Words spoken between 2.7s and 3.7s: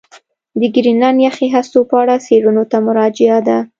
ته مراجعه ده.